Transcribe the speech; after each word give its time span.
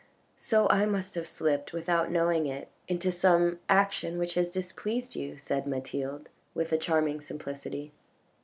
"So 0.35 0.67
I 0.71 0.87
must 0.87 1.13
have 1.13 1.27
slipped, 1.27 1.73
without 1.73 2.09
knowing 2.09 2.47
it, 2.47 2.69
into 2.87 3.11
some 3.11 3.59
action 3.69 4.17
which 4.17 4.33
has 4.33 4.49
displeased 4.49 5.15
you," 5.15 5.37
said 5.37 5.67
Mathilde 5.67 6.27
with 6.55 6.73
a 6.73 6.77
charming 6.79 7.21
simplicity. 7.21 7.91